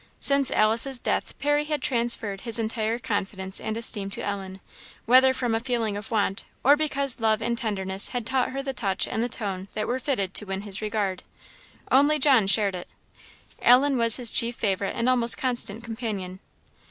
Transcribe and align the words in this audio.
Since 0.19 0.49
Alice's 0.49 0.97
death 0.97 1.37
Parry 1.37 1.65
had 1.65 1.79
transferred 1.79 2.41
his 2.41 2.57
entire 2.57 2.97
confidence 2.97 3.59
and 3.61 3.77
esteem 3.77 4.09
to 4.09 4.23
Ellen; 4.23 4.59
whether 5.05 5.31
from 5.31 5.59
feeling 5.59 5.95
a 5.95 6.01
want, 6.09 6.43
or 6.63 6.75
because 6.75 7.19
love 7.19 7.39
and 7.39 7.55
tenderness 7.55 8.07
had 8.07 8.25
taught 8.25 8.49
her 8.49 8.63
the 8.63 8.73
touch 8.73 9.07
and 9.07 9.21
the 9.23 9.29
tone 9.29 9.67
that 9.75 9.87
were 9.87 9.99
fitted 9.99 10.33
to 10.33 10.45
win 10.45 10.61
his 10.61 10.81
regard. 10.81 11.21
Only 11.91 12.17
John 12.17 12.47
shared 12.47 12.73
it. 12.73 12.87
Ellen 13.61 13.95
was 13.95 14.17
his 14.17 14.31
chief 14.31 14.55
favourite 14.55 14.95
and 14.95 15.07
almost 15.07 15.37
constant 15.37 15.83
companion. 15.83 16.39